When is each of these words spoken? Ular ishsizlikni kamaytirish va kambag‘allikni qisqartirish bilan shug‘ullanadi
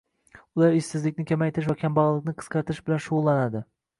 Ular 0.59 0.77
ishsizlikni 0.77 1.25
kamaytirish 1.33 1.69
va 1.71 1.77
kambag‘allikni 1.83 2.35
qisqartirish 2.39 2.83
bilan 2.87 3.03
shug‘ullanadi 3.09 3.63